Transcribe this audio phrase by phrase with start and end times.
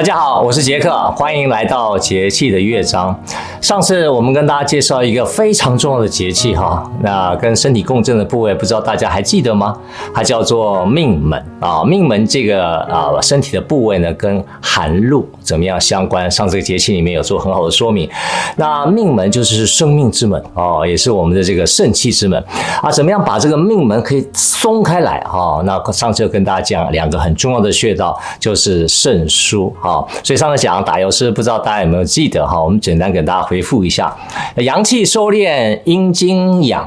[0.00, 3.14] 大家好，我是杰克，欢迎来到节气的乐章。
[3.60, 9.76] 上次我们跟大家介绍一个非常重要的节气哈，那跟身体共振的部位，不知道大家还记得吗？
[10.14, 11.84] 它叫做命门啊。
[11.84, 16.30] 命门这个啊身体的部位呢，跟寒露怎么样相关？
[16.30, 18.08] 上这个节气里面有做很好的说明。
[18.56, 22.42] 那命门就是生命之门哦，也是我们的这个肾气之门
[22.80, 22.90] 啊。
[22.90, 25.60] 怎么样把这个命门可以松开来哈？
[25.66, 29.89] 那上次跟大家讲两个很重要的穴道，就是肾腧啊。
[29.90, 32.62] 哦，所以上次讲打油诗，不知道大家有没有记得哈？
[32.62, 34.14] 我们简单给大家回复一下：
[34.56, 36.84] 阳气收敛，阴经养；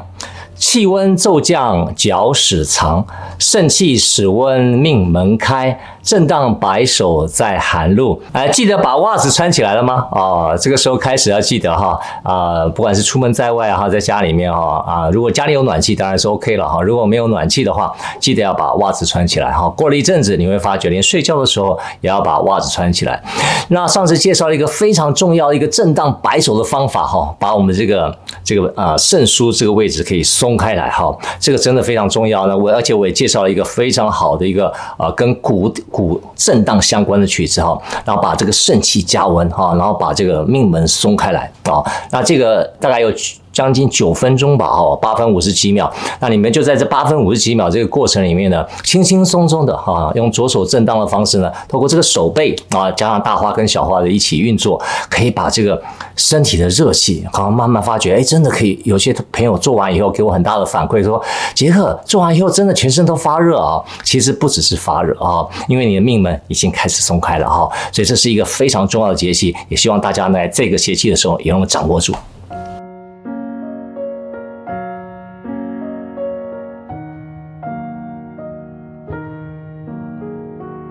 [0.63, 3.03] 气温骤降，脚始藏；
[3.37, 5.77] 肾气始温，命门开。
[6.01, 10.05] 震荡白首在寒露，哎，记得把袜子穿起来了吗？
[10.11, 19.69] 哦，这个时候开始要记得哈，啊，不管是出门在外哈，在家里面哈，啊，如果家里有暖气当然是 OK 了哈，如果没有暖气的话，记得要把袜子穿起来哈。
[19.69, 23.23] 过了一阵子，你会发觉连睡觉的时候也要把袜子穿起来。
[23.69, 32.57] 那上次介绍了一个非常重要一个震荡白首的方法哈，把我们这个这个啊肾腧这个位置可以松开来哈，这个真的非常重要呢。
[32.57, 35.73] 我而且我也介绍了一个非常好的一个啊跟骨。
[35.91, 43.11] 骨震荡相关的曲子哈，然后把这个肾气加温哈，然后把这个命门松开来啊，那这个大概有。
[43.53, 45.89] 将近九分钟吧，哈，八分五十几秒。
[46.19, 55.81] 那你们就在这八分五十几秒这个过程里面呢，轻轻松松的哈，用左手震荡的方式呢，透过这个手背啊，加上大花跟小花的一起运作，可以把这个
[56.15, 58.81] 身体的热气，好像慢慢发觉，哎，真的可以。
[58.83, 61.23] 有些朋友做完以后给我很大的反馈，说
[61.53, 63.79] 杰克做完以后真的全身都发热啊。
[64.03, 72.13] 其实不只是发热啊，因为你的命门已经开始松开了哈，所以这是一个非常重要的节气，也希望大家在这个节气的时候也能掌握住。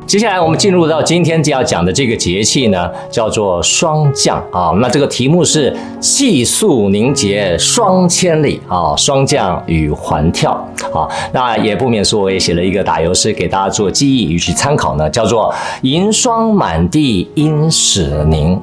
[0.06, 4.72] 接下来我们进入到今天就要讲的这个节气呢，叫做霜降啊。
[4.80, 10.52] 那这个题目是气肃凝结霜千里啊，霜降与环跳
[10.92, 11.08] 啊。
[11.32, 18.60] 那也不免说，我也写了一个打油诗给大家做记忆与其参考呢，叫做银霜满地阴始凝，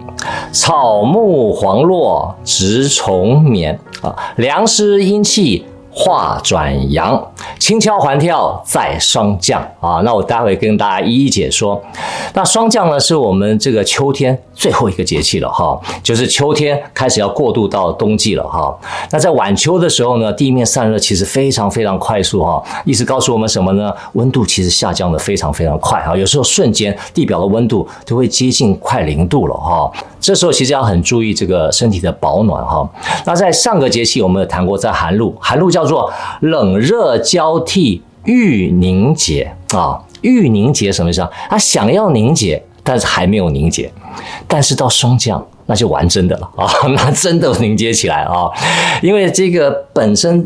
[0.51, 5.65] 草木黄落植虫眠啊，凉湿阴气。
[5.99, 7.21] 化转阳，
[7.59, 9.99] 轻敲环跳在霜降啊！
[10.05, 11.79] 那我待会跟大家一一解说。
[12.33, 18.73] 那霜降呢，是我们这个秋天最后一个节气了哈，就是秋天开始要过渡到冬季了哈。
[19.11, 23.93] 那在晚秋的时候呢，地面散热其实非常非常快速哈，意思告诉我们什么呢？
[24.13, 29.91] 温度其实下降的非常非常快哈，有时候瞬间地表的温度就会接近快零度了哈。
[30.19, 32.87] 这时候其实要很注意这个身体的保暖哈。
[33.25, 41.29] 那在上个节气我们有谈过，在寒露，寒露叫做冷热交替欲凝结啊，欲凝结什么意思啊？
[41.49, 43.91] 他想要凝结，但是还没有凝结，
[44.47, 45.45] 但是到霜降。
[45.69, 46.67] 那就玩真的了啊！
[46.97, 48.49] 那真的凝结起来啊！
[49.03, 50.43] 因为这个本身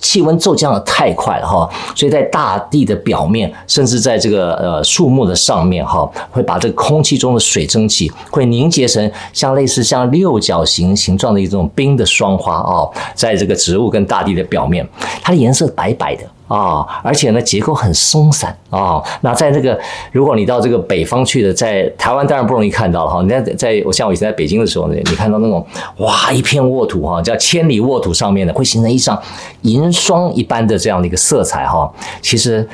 [0.00, 12.82] 气温骤降的太快了哈，所以在大地的表面，甚至在这个呃树木的上面哈，会把这个空气中的水蒸气会凝结成像类似像六角形形状的一种冰的霜花啊，
[13.14, 14.84] 在这个植物跟大地的表面，
[15.22, 16.24] 它的颜色白白的。
[16.46, 19.78] 啊、而且呢，结构很松散啊、那在这个，
[20.12, 23.22] 如果你到这个北方去的，在台湾当然不容易看到了哈。
[23.22, 25.66] 你在在我像我以前在北京的时候呢，你看到那种
[25.98, 29.20] 哇，一片沃土哈，叫千里沃土上面呢，会形成一张
[29.62, 31.90] 银霜一般的这样的一个色彩哈。
[32.20, 32.68] 其实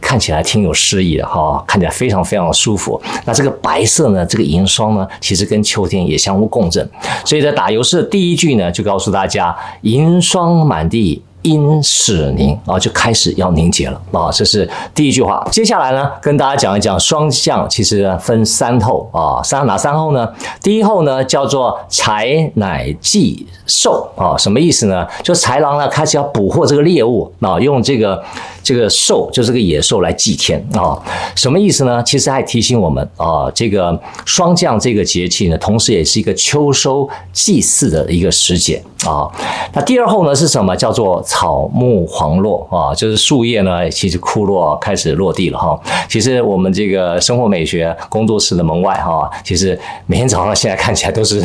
[0.00, 3.00] 看起来挺有诗意的哈，看起来非常非常的舒服。
[3.24, 6.88] 那这个白色呢，这个银霜呢，其实跟秋天也相互共振。
[7.24, 11.20] 所以在打油诗的第一句呢，就告诉大家：银霜满地。
[11.46, 15.46] 因始凝啊，就开始要凝结了啊，这是第一句话。
[15.52, 20.28] 接下来呢，跟大家讲一讲霜降，其实分三候啊，三哪三候呢？
[20.60, 25.06] 第一候呢叫做豺乃祭兽啊，什么意思呢？
[25.22, 28.20] 就豺狼呢开始要捕获这个猎物啊，用这个
[28.66, 31.00] 这个兽，就是个野兽来祭天啊，
[31.36, 32.02] 什么意思呢？
[32.02, 39.30] 其实还提醒我们啊，这个霜降这个节气呢，同时也是一个秋收祭祀的一个时节啊。
[39.72, 40.74] 那第二候呢是什么？
[40.74, 45.80] 叫做草木黄落啊，就是树叶呢，其实枯落开始落地了哈。
[46.08, 51.40] 其实我们这个生活美学工作室的门外哈，其实每天早上现在看起来都是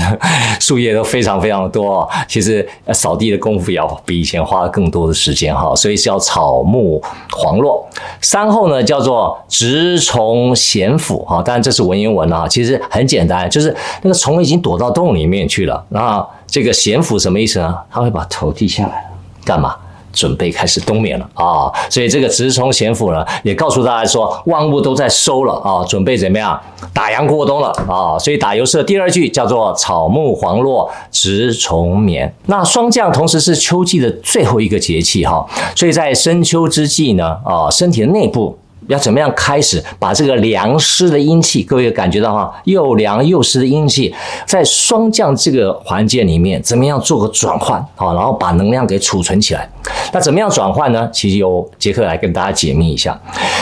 [0.59, 2.09] 树叶都非常非常的多。
[2.27, 6.99] 其实扫地的功夫也要比以前花更多的时间哈，所以是要草木
[7.31, 7.87] 黄络。
[8.21, 15.83] 三后呢叫做蛰虫咸腐哈，当然这是文言文啊，其实很简单，就是那个虫已经躲到洞里面去了。
[15.89, 17.77] 那这个咸腐什么意思呢？
[17.89, 19.09] 他会把头低下来，
[19.45, 19.75] 干嘛？
[20.11, 21.71] 准备开始冬眠了啊！
[21.89, 26.59] 所以这个蛰虫咸腐呢，也告诉大家说，万物都在收了啊，准备怎么样
[26.93, 28.17] 打烊过冬了啊！
[28.19, 32.33] 所以打油诗的第二句叫做“草木黄落，蛰虫眠”。
[32.47, 38.57] 那霜降同时是秋季的最后一个节气哈，所以在深秋之际呢，啊，身体的内部。
[38.87, 44.13] 要怎么样开始把这个凉湿的阴气，各位感觉到哈，又凉又湿的阴气，
[44.45, 49.69] 在霜降这个环节里面，怎么样做个转换好，然后把能量给储存起来。
[50.11, 51.09] 那怎么样转换呢？
[51.13, 53.19] 其实由杰克来跟大家解密一下，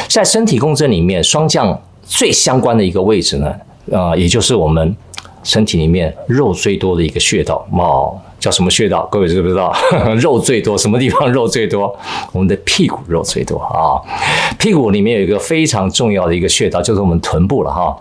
[0.07, 3.53] 在身体共振里面，霜降最相关的一个位置呢，
[3.91, 4.95] 呃，也就是我们
[5.43, 8.17] 身体里面肉最多的一个穴道哦。
[8.39, 9.07] 叫什么穴道？
[9.11, 9.73] 各位知不知道？
[10.19, 11.93] 肉最多，什么地方肉最多？
[12.31, 13.99] 我们的屁股肉最多啊！
[14.57, 17.95] 屁股里面有一个非常重要的一个穴道，就是我们臀部了哈，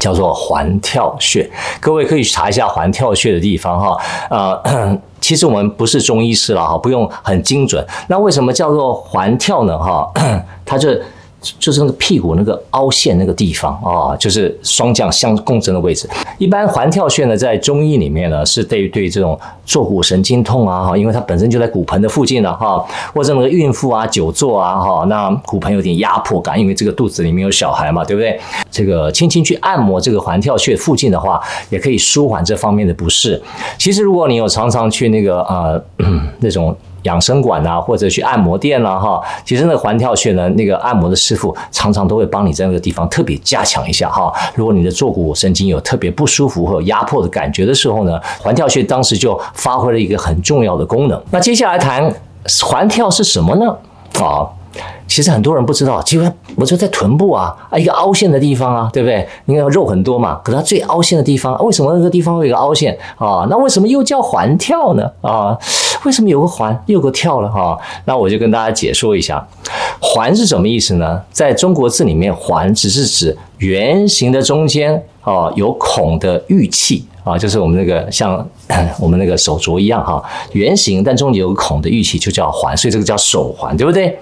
[0.00, 1.48] 叫做环跳穴。
[1.80, 3.96] 各位可以查一下环跳穴的地方哈。
[4.30, 7.86] 呃， 其实我们不是中医师了哈，不用很精准。
[8.08, 9.78] 那为什么叫做环跳呢？
[9.78, 10.10] 哈，
[10.64, 10.88] 它就。
[11.58, 16.08] 就是那个屁股那个凹陷那个地方啊，就是双降相共振的位置。
[16.38, 28.38] 一般环跳穴呢，在中医里面呢，是对对这种坐骨神经痛啊，哈，因为它本身就在骨盆的附近了哈，或者那个孕妇啊、久坐啊，哈，那骨盆有点压迫感，因为这个肚子里面有小孩嘛，对不对？
[28.70, 31.40] 这个轻轻去按摩这个环跳穴附近的话，
[31.70, 33.40] 也可以舒缓这方面的不适。
[33.76, 35.84] 其实如果你有常常去那个呃
[36.40, 36.76] 那种。
[37.02, 44.32] 养生馆啊，或者去按摩店啦，哈，其实那个环跳穴呢，那个按摩的师傅常常都会帮你在那个地方特别加强一下哈。
[44.54, 51.22] 如果你的坐骨神经有特别不舒服或有压迫的感觉的时候呢，环跳穴当时就发挥了一个很重要的功能。
[51.30, 52.12] 那接下来谈
[52.64, 53.76] 环跳是什么呢？
[54.24, 54.46] 啊。
[55.06, 59.28] 其实很多人不知道，其实我就在臀部啊，啊一个凹陷的地方啊，对不对？
[59.44, 63.46] 因为肉很多嘛，可是它最凹陷的地方，为什么那个地方会有个凹陷啊？
[63.50, 65.10] 那为什么又叫环跳呢？
[65.20, 65.56] 啊，
[66.04, 67.78] 为什么有个环又有个跳了哈？
[68.06, 69.46] 那我就跟大家解说一下，
[70.00, 71.20] 环是什么意思呢？
[71.30, 77.04] 在中国字里面，环只是指圆形的中间啊有孔的玉器。
[77.24, 78.46] 啊，就是我们那个像
[78.98, 80.22] 我们那个手镯一样哈，
[80.52, 84.18] 圆形但中间有个孔的玉器就叫环，所以这个叫手环，对不对？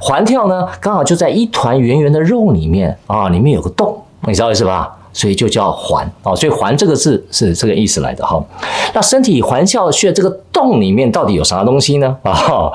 [0.00, 4.92] 环跳呢，刚好就在一团圆圆的肉里面啊，里面有个洞，你知道意思吧？
[5.12, 8.42] 所以就叫环啊，所以环这个字是这个意思来的哈。
[8.92, 12.16] 那身体环跳穴这个洞里面到底有啥东西呢？
[12.22, 12.70] 啊？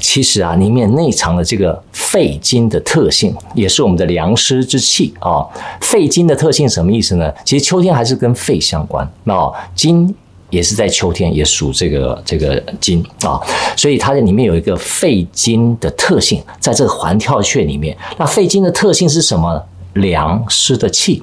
[0.00, 5.46] 其实啊，里面内藏了这个肺经的特性，也是我们的凉湿之气啊。
[5.80, 7.32] 肺经的特性什么意思呢？
[7.44, 10.12] 其实秋天还是跟肺相关，那经
[10.48, 13.38] 也是在秋天也属这个这个经啊，
[13.76, 17.96] 所以它的里面有一个肺经的特性，在这个环跳穴里面。
[18.16, 19.62] 那肺经的特性是什么？
[19.94, 21.20] 凉湿的气，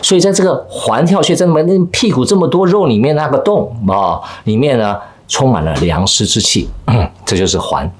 [0.00, 4.96] 所以在这个环跳穴这么那屁股这么多肉里面那个洞啊，里面呢
[5.28, 6.66] 充满了凉湿之气，
[7.26, 7.92] 这就是环。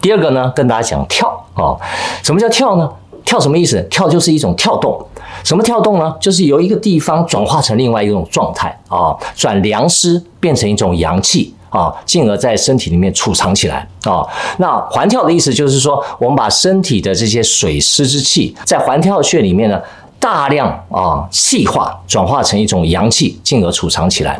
[0.00, 1.76] 第二个呢，跟大家讲跳啊，
[2.22, 2.90] 什么叫跳呢？
[3.24, 3.80] 跳什么意思？
[3.90, 4.98] 跳就是一种跳动。
[5.44, 6.14] 什么跳动呢？
[6.20, 14.26] 就是由一个地方转化成另外一种状态啊，转凉湿变成一种阳气啊，进而在身体里面储藏起来啊。
[14.58, 19.80] 那环跳的意思就是说，我们把身体的这些水湿之气，在环跳穴里面呢。
[20.20, 24.38] 大量啊气化转化成一种阳气，进而储藏起来。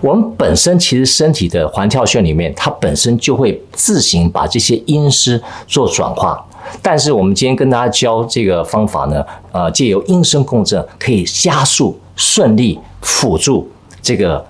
[0.00, 6.44] 我们本身其实身体的环跳穴里面，它本身就会自行把这些阴湿做转化。
[6.80, 14.44] 但是我们今天跟大家教这个方法呢，呃，借由阴声共振，可以加速、顺利辅助这个。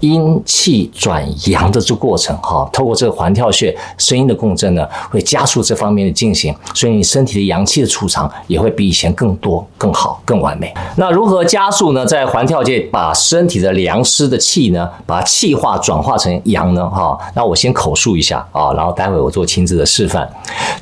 [0.00, 10.74] 阴气转阳的这过程，哈，透过这个环跳穴声音的共振呢，会加速这方面的进行，所以你身体的阳气的储藏也会比以前更多、更好、更完美。
[10.96, 12.04] 那如何加速呢？
[12.04, 16.88] 在环跳穴把身体的凉湿的气呢，把气化转化成阳呢？
[16.88, 20.28] 哈，那我先口述一下啊，然后待会我做亲自的示范。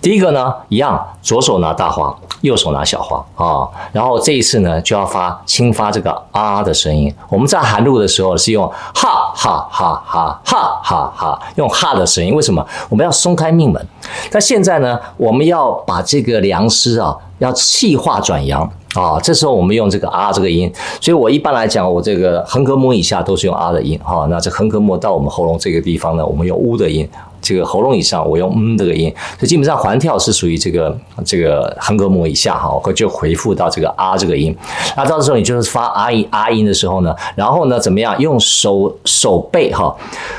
[0.01, 2.15] 第一个呢，一样，左手拿大花。
[2.43, 7.13] 右手拿小花啊，然后这一次呢，就要发轻发这个啊的声音。
[7.29, 12.35] 我们在含录的时候是用哈哈哈哈哈哈哈，哈用哈的声音。
[12.35, 12.65] 为什么？
[12.89, 13.87] 我们要松开命门。
[14.31, 18.63] 那现在呢，我们要把这个良师啊，要气化转阳
[18.95, 19.19] 啊。
[19.23, 20.71] 这时候我们用这个啊这个音。
[21.01, 24.27] 所以我一般来讲，我这个横膈膜以下都是用啊的音哈。
[24.29, 27.09] 那这横膈膜到我们喉咙这个地方呢，我们用乌的音。
[27.41, 34.57] 这个喉咙以上，我用嗯这个音，所以基本上环跳是属于这个这个横膈膜以下哈，我就回复到这个啊这个音。
[34.97, 38.19] 那到时候你就是发啊音啊音的时候呢，然后呢怎么样？
[38.19, 39.95] 用手手背哈，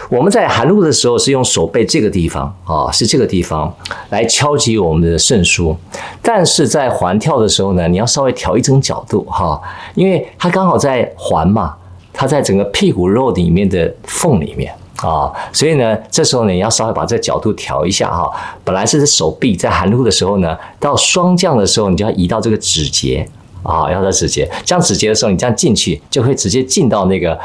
[0.09, 3.73] 我们在含录的时候是用手背这个地方啊，是这个地方
[4.09, 5.75] 来敲击我们的肾腧，
[6.21, 9.61] 但是在环跳的时候呢，你要稍微调一整角度哈，
[9.95, 11.73] 因为它刚好在环嘛，
[12.11, 14.73] 它在整个屁股肉里面的缝里面。
[15.01, 18.29] 啊，所以呢，这时候呢，你要稍微把这个角度调一下哈。
[18.63, 23.27] 本来是手臂在含露的时候呢，到双降的时候，你就要移到这个指节
[23.63, 24.49] 啊，要到指节。
[24.65, 27.39] 这样指节的时候，你这样进去，就会直接进到那个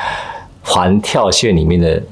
[0.62, 2.02] 环跳穴里面的。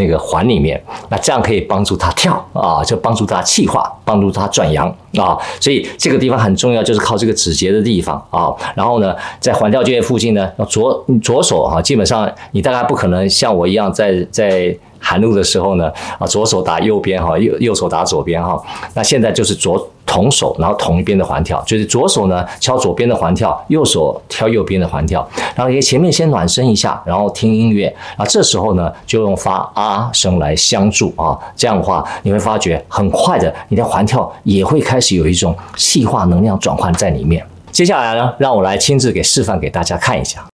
[0.00, 5.36] 那个环里面，那这样可以帮助他跳啊，就帮助他气化，帮助他转阳啊。
[5.60, 8.48] 所以这个地方很重要，就是靠这个指节的地方啊。
[8.74, 14.74] 然后呢，在环跳穴附近呢，左左手哈，基本上你大概不可能像我一样在在。
[15.02, 18.62] 寒露的时候呢，啊，左手打右边哈，右右手打左边哈。
[18.92, 25.24] 那现在就是左同手，然后同一边的环跳，就是左手呢敲左边的环跳，右手敲右边的环跳。
[25.54, 27.86] 然后也前面先暖身一下，然后听音乐。
[28.16, 31.38] 啊，这时候呢就用发啊声来相助啊。
[31.54, 37.46] 这样的话，你会发觉很快的，你的环跳也会开始有一种气化能量转换在里面。
[37.70, 40.49] 接下来呢，让我来亲自给示范给大家看一下。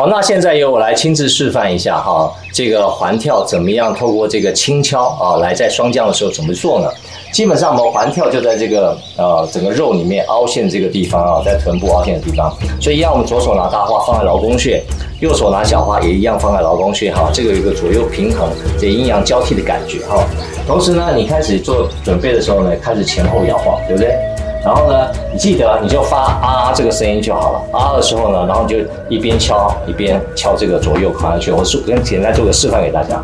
[0.00, 3.94] 好，那现在由我来亲自示范一下哈，这个环跳怎么样？
[3.94, 6.88] 透过这个轻敲啊，来在双降的时候怎么做呢？
[7.34, 14.82] 基本上我们环跳就在这个呃整个肉里面凹陷这个地方啊，在臀部凹陷的地方，所以一样，我们左手拿大花放在劳宫穴，
[15.20, 20.24] 右手拿小花也一样放在劳宫穴哈，这个有一个左右平衡、这阴阳交替的感觉哈。
[20.66, 24.16] 同时呢，你开始做准备的时候呢，开始前后摇晃，对不对？
[24.64, 27.78] 然后呢，你记得你就发啊这个声音就好了。
[27.78, 28.76] 啊的时候呢，然后就
[29.08, 31.52] 一边敲一边敲这个左右环跳穴。
[31.52, 33.16] 我跟简单做个示范给大家。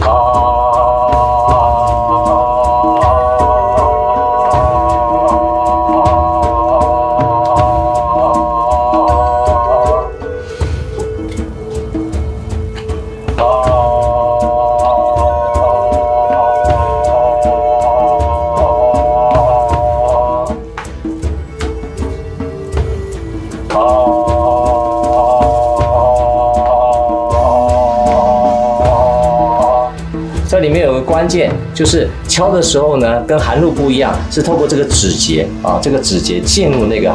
[0.00, 0.57] 啊。
[31.18, 37.12] 关键就是敲的时候呢，跟寒露不一样，是透过这个指节啊，这个指节进入那个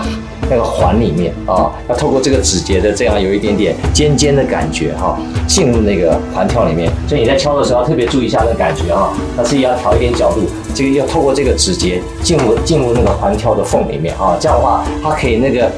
[0.50, 5.18] 那个环里面啊，要透过这个指节的这样有一点点尖尖的感觉哈，
[5.48, 6.92] 进入那个环跳里面。
[7.08, 10.42] 所以你在敲的时候特别注意一下那个感觉啊，那自己要调一点角度，
[10.76, 15.72] 这个要透过这个指节进入进入那个环跳的缝里面啊，这样的话它可以那个。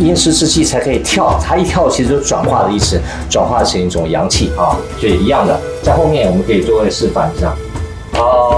[0.00, 2.98] 阴湿之气才可以跳，它一跳其实就转化的意思，
[3.28, 7.54] 转化成一种阳气啊，所以一样的，在后面我们可以做个示范这样
[8.12, 8.51] 一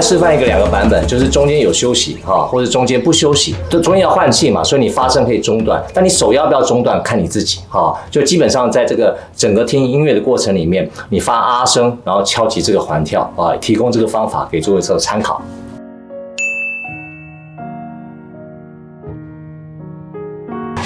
[0.00, 0.08] 再。
[0.08, 7.94] 示范一个两个版本，就是中间有休息哈，或者中间不休息，就中间要换气嘛，所以你发声可以中断，但你手要不要中断，看你自己哈。
[8.10, 15.42] 就基本上在这个整个听音乐的过程里面，你发啊声，然后敲击这个环跳啊，提供这个方法给诸位做参考。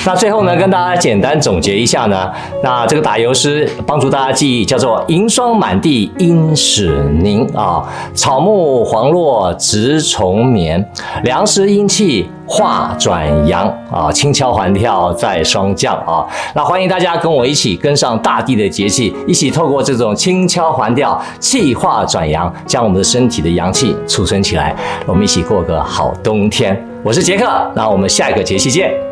[0.05, 2.29] 那最后呢，跟大家简单总结一下呢，
[2.63, 10.85] 那这个打油诗帮助大家记忆，叫做“银霜满地阴始凝啊，草木黄落植重眠，
[11.23, 24.75] 凉湿阴气化转阳啊，轻敲环跳在霜降啊。”那欢迎大家跟我一起跟上大地的节气，一起透过这种轻敲环跳，气化转阳，将我们的身体的阳气储存起来，
[25.07, 26.77] 我们一起过个好冬天。
[27.05, 29.12] 我是杰克，那我们下一个节气见。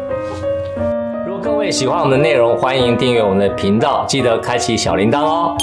[1.70, 5.56] 喜欢我们的内容，欢迎订阅我们的频道，记得开启小铃铛哦。